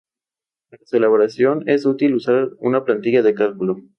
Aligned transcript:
Para 0.71 0.83
su 0.87 0.97
elaboración 0.97 1.69
es 1.69 1.85
útil 1.85 2.15
usar 2.15 2.53
una 2.57 2.83
plantilla 2.85 3.21
de 3.21 3.35
cálculo. 3.35 3.81